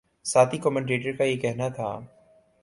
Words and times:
ساتھی 0.25 0.57
کمنٹیٹر 0.57 1.15
کا 1.17 1.23
یہ 1.23 1.37
کہنا 1.37 1.67
تھا 1.69 1.91